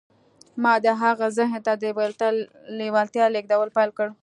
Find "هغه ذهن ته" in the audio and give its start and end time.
1.01-1.73